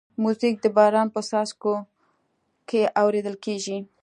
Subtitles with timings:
[0.23, 1.73] موزیک د باران په څاڅو
[2.69, 3.77] کې اورېدل کېږي.